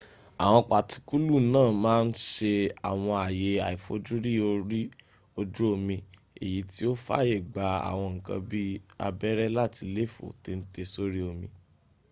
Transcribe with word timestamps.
àwọn 0.45 0.63
patikulu 0.69 1.35
náà 1.53 1.69
màa 1.83 1.99
ǹ 2.07 2.09
sẹ 2.31 2.53
àwọn 2.89 3.13
àyè 3.27 3.51
àifojúrí 3.67 4.33
orí 4.51 4.81
ojú 5.39 5.63
omi 5.75 5.95
èyí 6.43 6.59
tí 6.73 6.83
o 6.91 6.93
fàyè 7.05 7.35
gbà 7.51 7.67
àwọn 7.91 8.09
nkan 8.17 8.39
bi 8.49 8.63
abẹ́rẹ́ 9.07 9.53
láti 9.57 9.81
léèfó 9.95 10.25
téńté 10.43 10.81
sórí 10.93 11.19
omi 11.31 11.47